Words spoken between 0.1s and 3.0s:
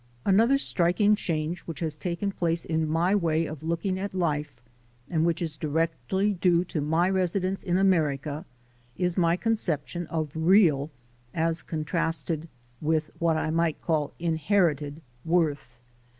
Another striking change which has taken place in